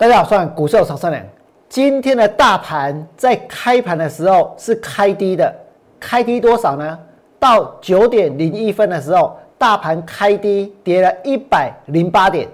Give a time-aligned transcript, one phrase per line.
[0.00, 1.22] 大家好，我是股市曹三良。
[1.68, 5.54] 今天的大盘在开盘的时候是开低的，
[6.00, 6.98] 开低多少呢？
[7.38, 12.48] 到九点零一分的时候，大盘开低跌了一百零八点。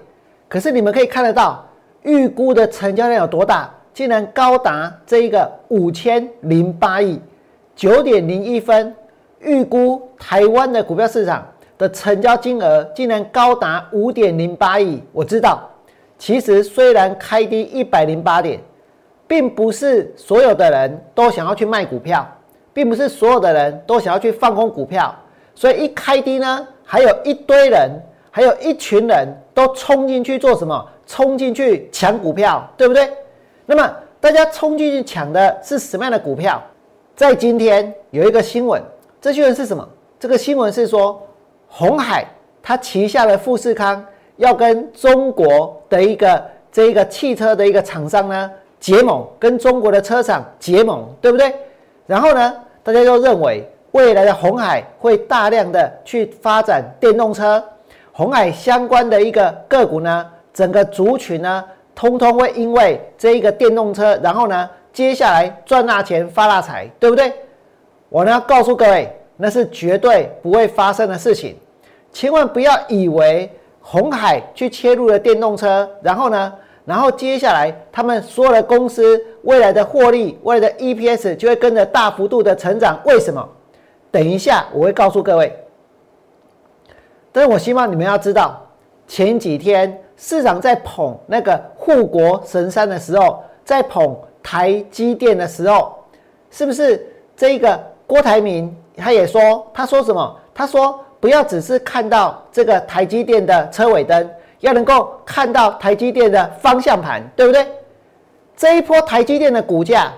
[0.49, 1.65] 可是你们可以看得到，
[2.01, 3.73] 预估的成交量有多大？
[3.93, 7.17] 竟然高达这一个五千零八亿。
[7.77, 8.93] 九点零一分，
[9.39, 15.01] 预估台湾的股票市场的成交金额竟然高达五点零八亿。
[15.13, 15.61] 我知道。
[16.17, 18.59] 其实虽然开低一百零八点，
[19.27, 22.27] 并不是所有的人都想要去卖股票，
[22.73, 25.13] 并不是所有的人都想要去放空股票，
[25.53, 27.91] 所以一开低呢，还有一堆人，
[28.31, 30.83] 还有一群人都冲进去做什么？
[31.05, 33.09] 冲进去抢股票，对不对？
[33.65, 36.61] 那么大家冲进去抢的是什么样的股票？
[37.15, 38.81] 在今天有一个新闻，
[39.21, 39.87] 这新闻是什么？
[40.19, 41.21] 这个新闻是说，
[41.67, 42.25] 红海
[42.61, 44.03] 它旗下的富士康。
[44.37, 51.53] 要跟中国的一个这一个汽车的一个厂商呢结盟，跟中国的车厂结盟，对不对？
[52.05, 57.63] 然后呢，大家都认为未来的红海会大量的去发展电动车，
[58.11, 61.63] 红海相关的一个个股呢，整个族群呢，
[61.95, 67.33] 通通会因为这一个电动车，然后呢，接下来赚大钱发大财，对不对？
[68.09, 71.57] 我呢告诉各位，那是绝对不会发生的事情，
[72.13, 73.51] 千万不要以为。
[73.89, 76.53] 红海去切入了电动车，然后呢，
[76.83, 82.99] 然后接下来他们所有的公司未来的获利、未来的 EPS 就会跟着大幅度的成长。
[83.05, 83.47] 为什么？
[84.11, 85.57] 等一下我会告诉各位。
[87.31, 88.61] 但是我希望你们要知道，
[89.07, 95.95] 前几天市场在捧那个护国神山的时候，在捧台积电的时候，
[96.51, 100.37] 是不是这个郭台铭他也说，他说什么？
[100.53, 100.99] 他说。
[101.19, 104.29] 不要只是看到这个台积电的车尾灯，
[104.59, 107.65] 要能够看到台积电的方向盘，对不对？
[108.55, 110.11] 这一波台积电的股价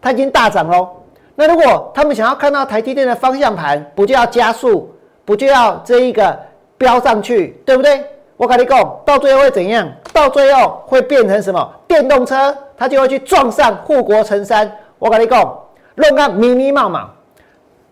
[0.00, 0.88] 它已经大涨喽。
[1.34, 4.94] 那如果他们想要看到台积电的方向盘，不就要加速，
[5.24, 6.38] 不就要这一个
[6.78, 8.02] 飙上去，对不对？
[8.36, 9.90] 我跟你讲，到最后会怎样？
[10.12, 11.72] 到最后会变成什么？
[11.86, 14.70] 电动车它就会去撞上护国神山。
[14.98, 15.58] 我跟你讲，
[15.94, 17.10] 弄个密密麻麻。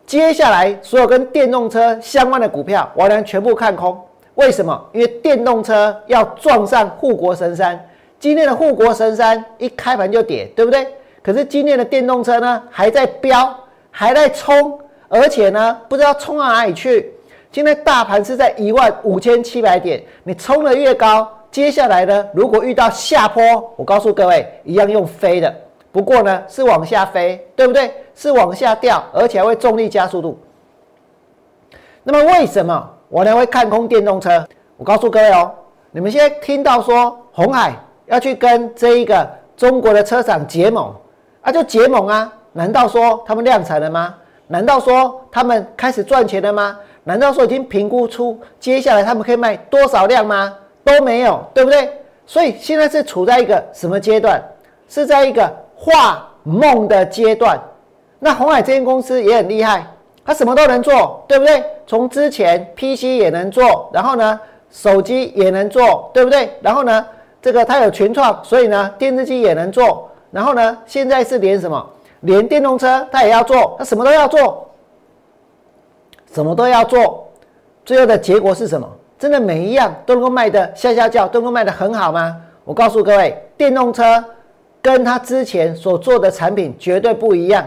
[0.06, 3.98] 接下来，所有跟电动车相关的股票，我能全部看空。
[4.34, 4.84] 为什么？
[4.92, 7.88] 因为电动车要撞上护国神山。
[8.20, 10.86] 今天的护国神山一开盘就跌，对不对？
[11.22, 13.54] 可是今天的电动车呢，还在飙，
[13.90, 14.78] 还在冲，
[15.08, 17.10] 而且呢，不知道冲到哪里去。
[17.50, 23.42] 今天大盘是在一万五千七百点，你冲的越高，接下来呢，如果遇到下坡，
[23.76, 25.54] 我告诉各位，一样用飞的。
[25.94, 27.88] 不过呢，是往下飞，对不对？
[28.16, 30.36] 是往下掉，而且还会重力加速度。
[32.02, 34.44] 那么为什么我呢会看空电动车？
[34.76, 35.48] 我告诉各位哦，
[35.92, 39.24] 你们现在听到说红海要去跟这一个
[39.56, 40.92] 中国的车厂结盟
[41.42, 42.32] 啊，就结盟啊？
[42.52, 44.16] 难道说他们量产了吗？
[44.48, 46.76] 难道说他们开始赚钱了吗？
[47.04, 50.52] 难道说已经评估出接下来他们可以卖多少辆吗？
[50.82, 51.88] 都没有，对不对？
[52.26, 54.42] 所以现在是处在一个什么阶段？
[54.88, 55.63] 是在一个。
[55.74, 57.58] 画梦的阶段，
[58.18, 59.86] 那红海这间公司也很厉害，
[60.24, 61.62] 它什么都能做，对不对？
[61.86, 64.40] 从之前 PC 也能做，然后呢，
[64.70, 66.50] 手机也能做，对不对？
[66.62, 67.06] 然后呢，
[67.42, 70.08] 这个它有群创，所以呢，电视机也能做。
[70.30, 71.86] 然后呢，现在是连什么？
[72.20, 74.66] 连电动车它也要做，它什么都要做，
[76.32, 77.28] 什么都要做。
[77.84, 78.88] 最后的结果是什么？
[79.18, 82.36] 真的每一样都能够卖的下下叫，都能够卖的很好吗？
[82.64, 84.24] 我告诉各位，电动车。
[84.84, 87.64] 跟他之前所做的产品绝对不一样。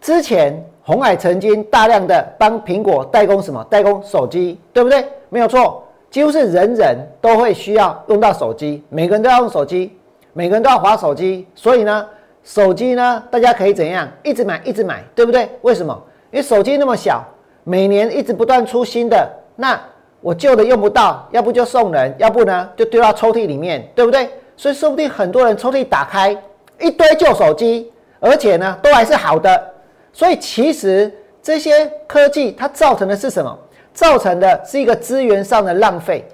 [0.00, 3.66] 之前红海曾经大量的帮苹果代工什么？
[3.68, 5.04] 代工手机，对不对？
[5.28, 9.92] 没有错，几乎是人人都会需要用到手机，每个人都要用手机，
[10.32, 11.48] 每个人都要划手机。
[11.56, 12.06] 所以呢，
[12.44, 14.08] 手机呢，大家可以怎样？
[14.22, 15.50] 一直买，一直买，对不对？
[15.62, 16.00] 为什么？
[16.30, 17.24] 因为手机那么小，
[17.64, 19.80] 每年一直不断出新的，那
[20.20, 24.30] 我旧的用不到，要不就送人，要不呢就丢到抽屉里面，对不对？
[24.56, 26.36] 所以说不定很多人抽屉打开
[26.78, 29.72] 一堆旧手机，而且呢都还是好的。
[30.12, 31.12] 所以其实
[31.42, 33.58] 这些科技它造成的是什么？
[33.92, 36.26] 造成的是一个资源上的浪费。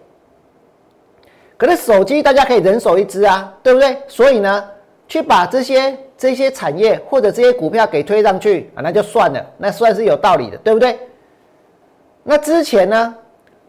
[1.56, 3.96] 可是手机大家可以人手一只啊，对不对？
[4.06, 4.64] 所以呢，
[5.08, 10.98] 去把这些这些产业或者这些股票给推上去啊，那就算了，那算是有道理的，对不对？
[12.22, 13.14] 那之前呢，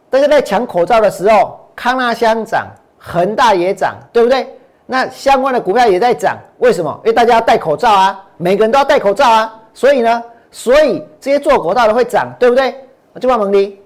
[0.09, 2.67] 大家在抢口罩的时候，康纳香涨。
[2.99, 4.47] 恒大也涨，对不对？
[4.85, 6.91] 那相关的股票也在涨，为什么？
[7.03, 12.75] 因为大家要戴口罩啊，每个人都要戴口罩啊，所以呢，所以这些做口罩的会涨，对不对？
[13.13, 13.79] 我就问蒙迪，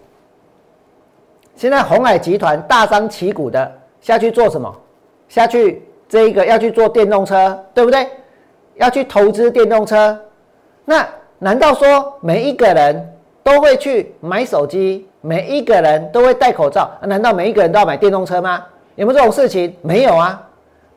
[1.55, 3.71] 现在红海集团大张旗鼓的
[4.01, 4.73] 下去做什么？
[5.27, 8.07] 下去这一个要去做电动车，对不对？
[8.75, 10.17] 要去投资电动车，
[10.85, 11.07] 那
[11.37, 13.13] 难道说每一个人
[13.43, 16.89] 都会去买手机，每一个人都会戴口罩？
[17.01, 18.63] 难道每一个人都要买电动车吗？
[18.95, 19.75] 有没有这种事情？
[19.81, 20.41] 没有啊，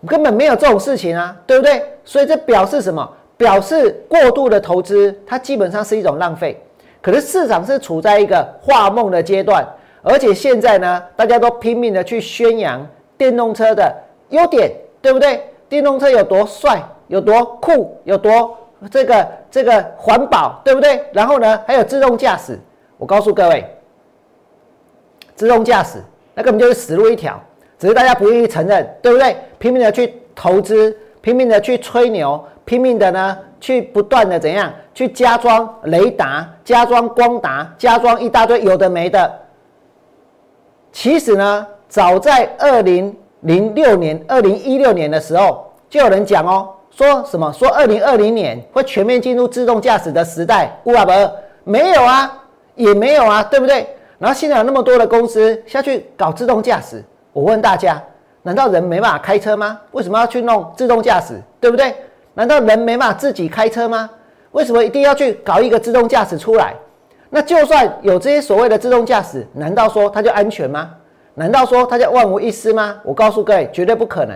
[0.07, 1.83] 根本没有这种事情啊，对不对？
[2.05, 3.09] 所以这表示什么？
[3.37, 6.61] 表示过度的投资，它基本上是一种浪费。
[7.03, 9.67] 可是市场是处在一个画梦的阶段，
[10.03, 12.85] 而且现在呢，大家都拼命的去宣扬
[13.17, 13.95] 电动车的
[14.31, 15.45] 优点，对不对？
[15.69, 16.83] 电动车有多帅？
[17.09, 18.59] 有多酷，有多
[18.91, 21.05] 这个这个环保，对不对？
[21.13, 22.59] 然后呢，还有自动驾驶。
[22.99, 23.65] 我告诉各位，
[25.37, 26.03] 自动驾驶
[26.35, 27.41] 那根本就是死路一条，
[27.79, 29.37] 只是大家不愿意承认，对不对？
[29.59, 39.33] 拼命的去投资，拼命的去吹牛，拼命的呢去不断的怎样去加装雷达、加装光达、加装一大堆有的没的。
[40.93, 46.71] 其实呢，早在二零零六年、二零一六年的时候，就有人讲哦。
[46.91, 47.53] 说什么？
[47.53, 50.75] 说二零二零年会全面进入自动驾驶的时代？
[50.85, 51.13] 乌阿伯
[51.63, 52.43] 没有啊，
[52.75, 53.87] 也没有啊，对不对？
[54.19, 57.05] 然后现在有那么多的公司下去搞自动驾驶，
[57.37, 58.03] 我问大家：
[58.45, 59.79] 难道人没办法开车吗？
[59.91, 61.35] 为什么要去弄自动驾驶？
[61.61, 61.95] 对不对？
[62.33, 64.09] 难道人没办法自己开车吗？
[64.53, 66.73] 为什么一定要去搞一个自动驾驶出来？
[67.29, 70.93] 那就算有这些所谓的自动驾驶，难道说它就安全吗？
[71.35, 72.97] 难道说它就万无一失吗？
[73.05, 74.35] 我告诉各位，绝对不可能。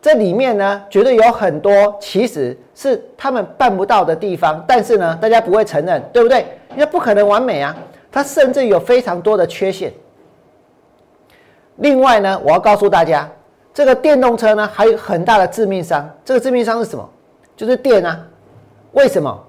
[0.00, 6.46] 这里面呢，绝对有很多其实是他们办不到的地方，但是呢，大家不会承认，对不对？
[6.74, 7.74] 因为不可能完美啊，
[8.12, 9.92] 它甚至有非常多的缺陷。
[11.78, 13.28] 另外呢，我要告诉大家，
[13.74, 16.08] 这个电动车呢，还有很大的致命伤。
[16.24, 17.08] 这个致命伤是什么？
[17.56, 18.24] 就是电啊。
[18.92, 19.44] 为什么？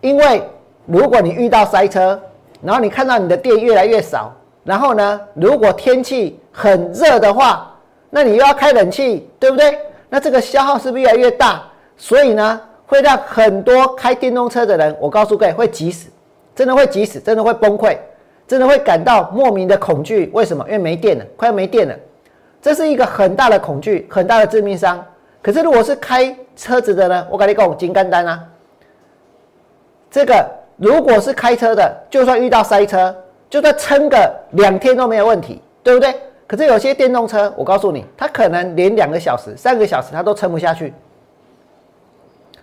[0.00, 0.42] 因为
[0.86, 2.20] 如果你遇到塞车，
[2.60, 4.32] 然后你看到你的电越来越少，
[4.64, 7.74] 然后呢，如果天气很热的话，
[8.10, 9.78] 那你又要开冷气，对不对？
[10.08, 11.62] 那这个消耗是不是越来越大？
[11.96, 16.08] 所以呢，会让很多开电动车的人，我告诉各位，会急死，
[16.54, 17.96] 真的会急死，真的会崩溃，
[18.52, 20.30] 真的会感到莫名的恐惧。
[20.34, 20.62] 为什么？
[20.66, 21.96] 因为没电了，快要没电了，
[22.60, 25.02] 这是一个很大的恐惧，很大的致命伤。
[25.40, 27.26] 可是如果是开车子的呢？
[27.30, 28.44] 我跟你讲，金干单啊，
[30.10, 30.46] 这个
[30.76, 33.16] 如果是开车的，就算遇到塞车，
[33.48, 36.14] 就算撑个两天都没有问题，对不对？
[36.46, 40.92] 可是有些电动车，我告诉你，它可能连两个小时、三个小时它都撑不下去。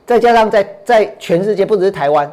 [0.05, 2.31] 再加上在在全世界，不只是台湾，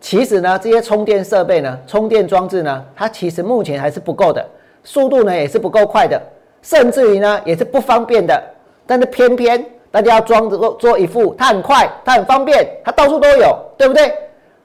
[0.00, 4.46] 其实呢，这些充电设备呢、充电装置呢，它其实目前还是不够的，
[4.84, 6.20] 速度呢也是不够快的，
[6.62, 8.40] 甚至于呢也是不方便的。
[8.86, 14.14] 但是偏偏大家要装着做做一副，它很快，它很方便，它到处都有，对不对？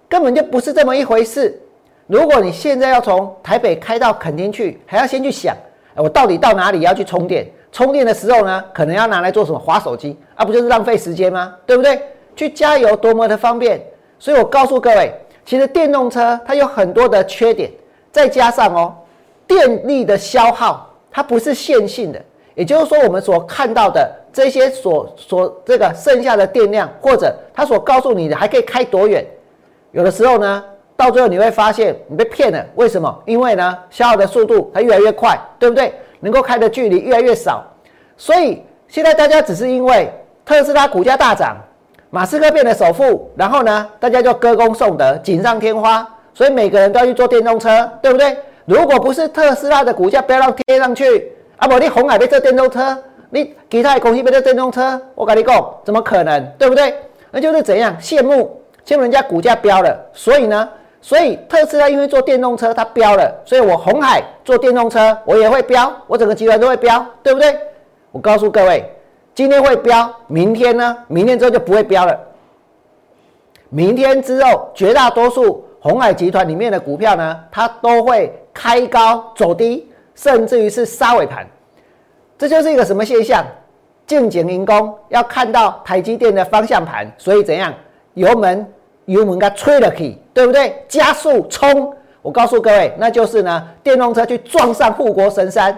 [0.07, 1.59] 根本就不是这么一回事。
[2.05, 5.55] 如果你现在要从台北开到垦丁去，还要先去想。
[5.95, 7.47] 我到底到哪里要去充电？
[7.71, 9.57] 充电的时候呢，可能要拿来做什么？
[9.57, 11.55] 划手机啊，不就是浪费时间吗？
[11.65, 11.99] 对不对？
[12.35, 13.81] 去加油多么的方便！
[14.23, 15.13] 所以我告诉各位，
[15.45, 17.69] 其实电动车它有很多的缺点，
[18.09, 18.95] 再加上哦，
[19.45, 22.21] 电力的消耗它不是线性的，
[22.55, 29.25] 也就是说，我们所看到的这些所所这个剩下的电量，或者它所告诉你的还可以开多远，
[29.91, 30.63] 有的时候呢。
[30.95, 33.23] 到最后你会发现你被骗了，为什么？
[33.25, 35.91] 因为呢，消耗的速度它越来越快，对不对？
[36.19, 37.65] 能够开的距离越来越少，
[38.15, 40.07] 所以现在大家只是因为
[40.45, 41.57] 特斯拉股价大涨，
[42.13, 48.37] 马斯克变得首富，然后呢，大家就歌功颂德，锦上添花，所以每个人都要去坐电动车，对不对？
[48.65, 52.95] 如果不是特斯拉的股价不要让贴上去，啊不，你红海被这电动车，
[53.31, 56.39] 你其他公司被这电动车，我跟你讲，怎么可能？
[56.59, 56.93] 对不对？
[57.31, 60.69] 那就是怎样羡慕，羡慕人家股价飙了，所以呢？
[61.01, 67.57] 所以特斯拉因为做电动车，它飙了，所以我红海做电动车，我也会飙，我整个集团都会飙，对不对？
[68.11, 68.87] 我告诉各位，
[69.35, 70.97] 今天会飙，明天呢？
[71.07, 72.19] 明天之后就不会飙了。
[73.69, 81.47] 明天之后，绝大多数红海集团里面的股票呢，它都会开高走低，甚至于是杀尾盘。
[82.37, 83.45] 这就是一个什么现象？
[84.05, 87.73] 进景迎工要看到台积电的方向盘，所以怎样？
[88.13, 88.65] 油门。
[89.05, 90.81] 油门给吹了去，对不对？
[90.87, 91.93] 加速冲！
[92.21, 95.77] 我告诉各位，那就是呢，电动车去撞上护国神山。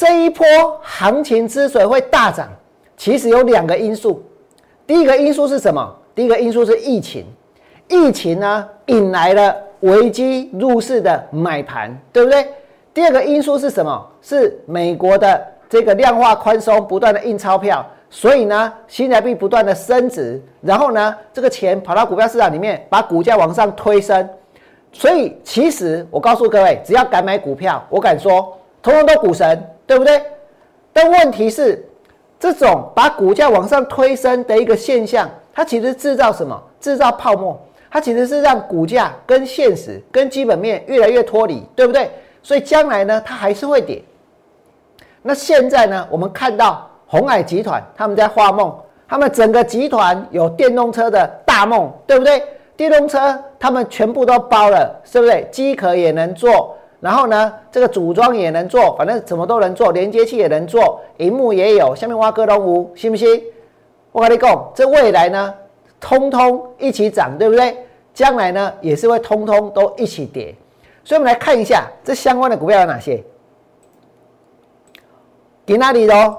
[0.00, 0.46] 这一波
[0.80, 2.48] 行情之所以会大涨，
[2.96, 4.24] 其实有两个因素。
[4.86, 5.94] 第一个因素是什么？
[6.14, 7.26] 第一个因素是疫情。
[7.86, 12.48] 疫情呢，引来了危机入市的买盘，对不对？
[12.94, 14.08] 第二个因素是什么？
[14.22, 17.86] 是美国的这个量化宽松，不断的印钞票。
[18.08, 24.26] 所以呢，新台币不断的升值，然后呢，这个钱跑到股票市场里面，把股价往上推升。
[24.92, 30.22] 所以其实我告诉各位，只要敢买股票，我敢说，通通都股神，对不对？
[30.92, 31.86] 但问题是，
[32.38, 36.60] 这种把股价往上推升的一个现象，它其实制造什么？
[36.80, 37.60] 制造泡沫。
[37.92, 42.08] 它其实是让股价跟现实、跟基本面越来越脱离，对不对？
[42.40, 44.00] 所以将来呢，它还是会跌。
[45.22, 48.72] 那现在呢，我们看到红海集团他们在画梦，
[49.08, 52.42] 他们整个集团有电动车的大梦，对不对？
[52.76, 55.44] 电动车他们全部都包了，是不是？
[55.50, 63.42] 机壳也能做，然后呢，这个组装也能做，反正什么都能做，连接器也能做，荧幕也有，下面挖个龙屋，信不信？
[64.12, 65.54] 我跟你讲，这未来呢？
[65.98, 67.76] 通通一起涨，对不对？
[68.12, 70.54] 将来呢也是会通通都一起跌，
[71.04, 73.22] 所以我们来看一下这相关的股票有哪些。
[75.64, 76.36] 给哪里喽？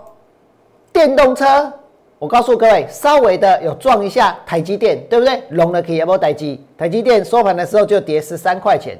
[0.91, 1.71] 电动车，
[2.19, 5.41] 我告诉各位，稍微的有撞一下台积电，对不对？
[5.49, 6.63] 龙的可以要不台积？
[6.77, 8.99] 台积电收盘的时候就跌十三块钱，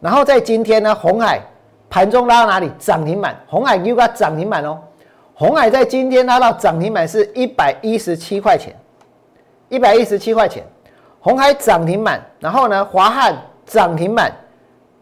[0.00, 1.40] 然后在今天呢，红海
[1.88, 2.70] 盘中拉到哪里？
[2.78, 4.78] 涨停板，红海又个涨停板哦。
[5.34, 8.74] 红海在今天拉到涨停板是一百一十七块钱。
[9.68, 10.64] 一百一十七块钱，
[11.20, 14.32] 红海涨停板，然后呢，华汉涨停板，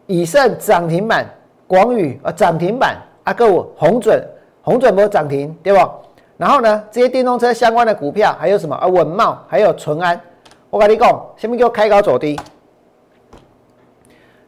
[0.05, 1.25] 以盛涨停板，
[1.65, 4.23] 广宇啊涨停板，啊个红准
[4.61, 5.79] 红准不涨停对不？
[6.37, 8.85] 然后呢，这些电动车相关的股票还有什么啊？
[8.85, 10.21] 稳茂还有淳安，
[10.69, 12.39] 我跟你讲，先面给我开高走低。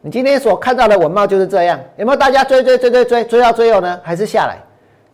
[0.04, 4.00] 你今天所看到的稳茂就是这样，有没有大家追追追追追追到最后呢？
[4.02, 4.58] 还是下来？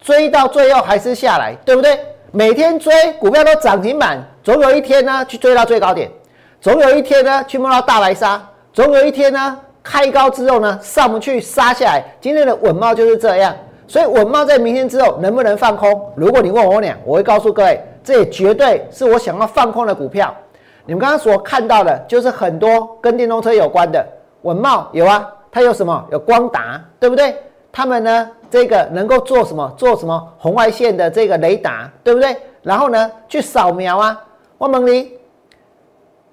[0.00, 2.00] 追到最后还是下来，对不对？
[2.30, 6.10] 每天追股票都涨停板，总有一天呢去追到最高点，
[6.58, 8.42] 总有一天呢去摸到大白鲨，
[8.72, 12.02] 总有一天呢开高之后呢上不去杀下来。
[12.18, 13.54] 今天的稳茂就是这样，
[13.86, 16.10] 所以稳茂在明天之后能不能放空？
[16.14, 20.34] 如果你问我俩，我会告诉各位，这也绝对是我想要放空的股票。
[20.86, 24.02] 你们刚刚所看到的就是很多跟电动车有关的
[24.48, 26.04] 文茂有啊，它有什么？
[26.10, 27.36] 有光达，对不对？
[27.70, 28.30] 他们呢？
[28.50, 29.70] 这个能够做什么？
[29.76, 32.34] 做什么红外线的这个雷达，对不对？
[32.62, 34.24] 然后呢，去扫描啊。
[34.56, 35.12] 汪蒙你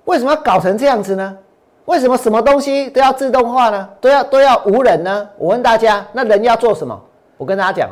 [0.06, 1.38] 为什么搞成这样子呢？
[1.84, 3.90] 为什么什么东西都要自动化呢？
[4.00, 5.30] 都要都要无人呢？
[5.38, 7.00] 我问大家，那人要做什么？
[7.38, 7.90] 我跟大家讲，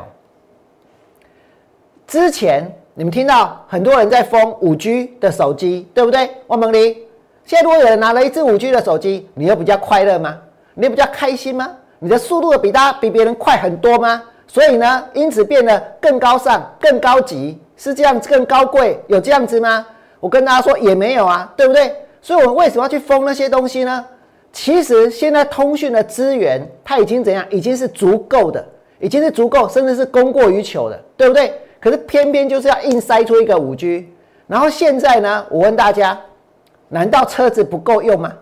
[2.06, 6.30] 之前你们听到很多人在封五 G 的手机，对不对？
[6.46, 6.96] 汪蒙你
[7.44, 10.38] 现在如果有人拿了一只五 G 的手机，你又比较快乐吗？
[10.74, 11.70] 你比较开心吗？
[11.98, 14.22] 你的速度比他比别人快很多吗？
[14.46, 19.86] 所以呢，因此变得更高尚、更高级，是这样更高贵，有这样子吗？
[20.20, 21.94] 我跟大家说也没有啊，对不对？
[22.22, 24.04] 所以我们为什么要去封那些东西呢？
[24.52, 27.44] 其实现在通讯的资源它已经怎样？
[27.50, 28.64] 已经是足够的，
[29.00, 31.52] 已经是足够，甚至是供过于求的，对不对？
[31.80, 34.08] 可是偏偏就是要硬塞出一个五 G，
[34.46, 36.18] 然后现在呢，我问大家，
[36.94, 38.32] 难道车子不够用吗？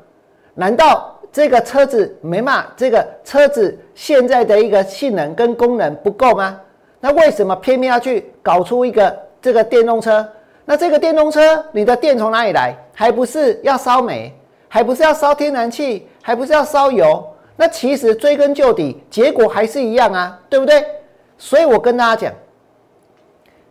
[0.52, 1.08] 难道？
[1.32, 2.66] 这个车子没嘛？
[2.76, 6.60] 这个车子现在的一个性能跟功能不够吗？
[7.00, 10.28] 那为什么偏偏要去搞出一个这个电动车？
[10.66, 12.76] 那这个电动车，你的电从哪里来？
[12.92, 14.30] 还不是要烧煤？
[14.68, 16.06] 还不是要烧天然气？
[16.20, 17.26] 还不是要烧油？
[17.56, 20.84] 那其实追根究底，结果还是一样啊，对不对？
[21.38, 22.34] 所以我跟大家讲，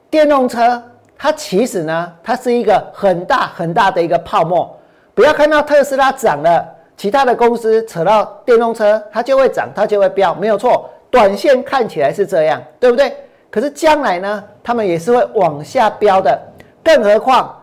[0.10, 0.82] 电动车
[1.22, 4.76] 它其实呢，它是一个很大很大的一个泡沫。
[5.14, 6.66] 不要看到特斯拉涨了。
[6.98, 10.90] 其他的公司扯到电动车，它就会涨，它就会飙，没有错。
[11.12, 13.16] 短线看起来是这样，对不对？
[13.52, 16.40] 可是将来呢，他们也是会往下飙的。
[16.84, 17.56] 更何况，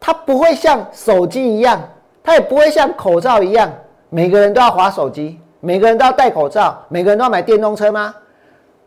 [0.00, 1.80] 它不会像手机一样，
[2.24, 3.72] 它也不会像口罩一样，
[4.08, 8.12] 每个人都要划手机，每个人都要戴口罩，每个人都要买电动车吗？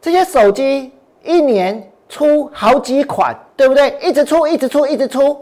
[0.01, 0.91] 这些手机
[1.23, 3.97] 一年出好几款，对不对？
[4.01, 5.39] 一直出，一直出，一直出。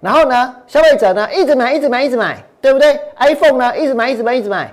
[0.00, 2.36] 然后呢，消费者呢，一直买，一直买，一直买。
[2.60, 4.72] 对不对？iPhone 呢，一直买，一直买，一直买，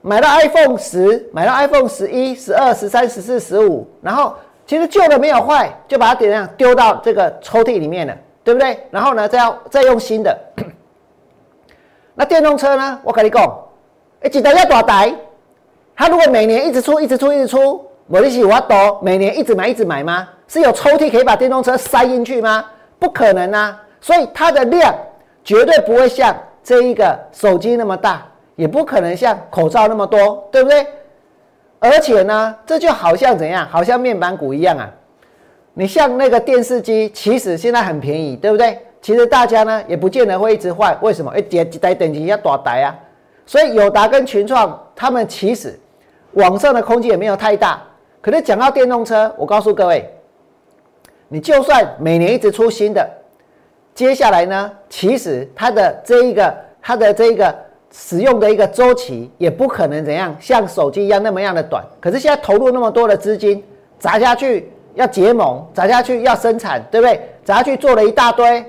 [0.00, 4.32] 买到 iPhone 十，买到 iPhone 十一、十二、十三、十四、十五，然后
[4.64, 8.78] 其实旧的没有坏，就把它点亮丢到这个抽屉里面了，对不对？
[8.92, 10.38] 然后呢，再要再用新的。
[12.14, 13.00] 那电动车呢？
[13.02, 13.44] 我跟你讲，
[14.20, 15.12] 哎，几台要多台？
[15.96, 20.28] 它如果每年一直出，一直出，一直出，我的喜我多每年一直买，一直买吗？
[20.46, 22.64] 是有抽屉可以把电动车塞进去吗？
[22.98, 23.82] 不可能啊！
[24.00, 24.94] 所以它的量
[25.44, 26.34] 绝对不会像。
[26.62, 30.84] 这一个手机那么大，也不可能像口罩那么多，对不对？
[31.78, 33.64] 而且呢，这就好像怎样？
[33.70, 34.90] 好像面板股一样啊。
[35.74, 38.80] 你像那个电视机，其实现在很便宜，对不对？
[39.00, 41.30] 其实大家呢也不见得会一直换，为什么？
[41.30, 42.92] 哎，几几台等级要多台啊？
[43.46, 45.78] 所以友达跟群创他们其实
[46.32, 47.80] 网上的空间也没有太大。
[48.20, 50.08] 可是讲到电动车，我告诉各位，
[51.28, 53.08] 你就算每年一直出新的。
[53.94, 57.54] 接下来呢，其实它的这一个它的这一个
[57.90, 61.82] 使用的一个周期也不可能怎样像手机一样那么样的短。
[62.00, 63.64] 可是现在投入那么多的资金
[63.98, 67.20] 砸下去，要结盟，砸下去要生产，对不对？
[67.42, 68.64] 砸下去做了一大堆，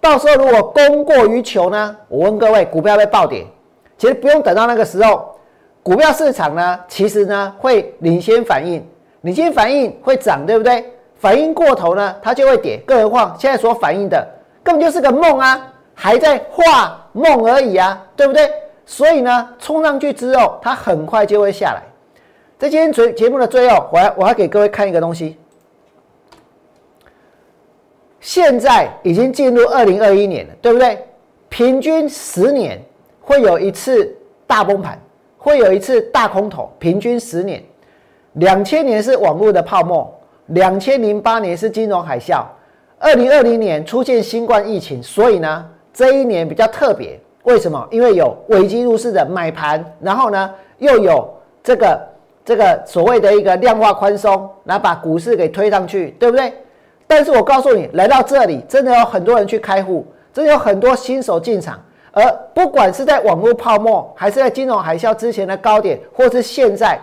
[0.00, 1.96] 到时候如果供过于求呢？
[2.08, 3.46] 我问各位，股票会暴跌，
[3.96, 5.36] 其实不用等到那个时候，
[5.82, 8.84] 股票市场呢，其实呢会领先反应，
[9.22, 10.84] 领先反应会涨，对不对？
[11.16, 12.80] 反应过头呢，它就会跌。
[12.86, 14.26] 更何况现在所反映的
[14.62, 18.50] 根本就是个梦啊，还在画梦而已啊，对不对？
[18.84, 21.82] 所以呢，冲上去之后，它很快就会下来。
[22.58, 25.36] 在今天节节目的最后，我要我要给各位看一个东西。
[28.20, 31.04] 现在已经进入二零二一年了，对不对？
[31.48, 32.80] 平均十年
[33.20, 35.00] 会有一次大崩盘，
[35.36, 36.72] 会有一次大空头。
[36.78, 37.62] 平均十年，
[38.34, 40.10] 两千年是网络的泡沫，
[40.46, 42.44] 两千零八年是金融海啸，
[42.98, 47.20] 二零二零年出现新冠疫情，所以呢，这一年比较特别。
[47.42, 47.86] 为什么？
[47.90, 51.28] 因为有危机入市的买盘，然后呢，又有
[51.62, 52.00] 这个
[52.44, 56.52] 这个所谓的一个量化宽松，来把股市给推上去，对不对？
[57.06, 61.78] 但是我告诉你，来到这里，真的有很多人去开户，真的有很多新手进场。
[62.12, 62.24] 而
[62.54, 66.98] 不管是在网络泡沫，还是在金融海啸之前的高点，或是现在，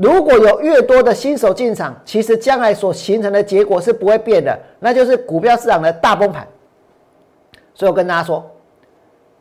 [0.00, 6.46] 如果有越多的新手进场，其实将来所形成的结果是不会变的，那就是股票市场的大崩盘。
[7.74, 8.50] 所以我跟大家说，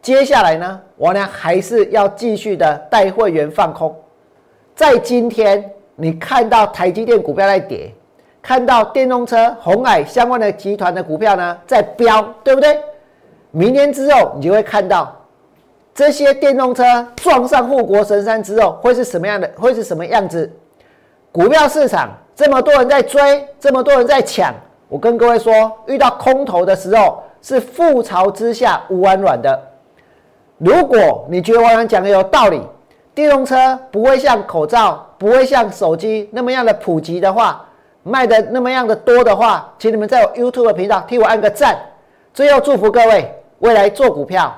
[0.01, 3.95] 接下来呢，我呢还是要继续的带会员放空。
[4.75, 5.63] 在今天，
[5.95, 7.93] 你看到台积电股票在跌。
[8.41, 12.81] 看到电动车、红海相关的集团的股票呢在飙，对不对？
[13.51, 15.15] 明年之后你就会看到
[15.99, 19.51] 这些电动车撞上护国神山之后会是什么样的？
[19.57, 20.49] 会是什么样子？
[21.29, 24.55] 股票市场这么多人在追，这么多人在抢，
[24.87, 25.51] 我跟各位说，
[25.87, 29.61] 遇到空头的时候是覆巢之下无完卵的。
[30.57, 32.61] 如果你觉得我讲的有道理，
[33.13, 37.65] 电动车不会像口罩、不会像手机那么样的普及的话，
[38.03, 41.77] 卖的那么样的多的话，请你们在我 YouTube 频道替我按个赞。
[42.33, 44.57] 最后祝福各位未来做股票，